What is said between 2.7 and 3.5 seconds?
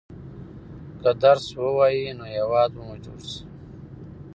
به مو جوړ شي.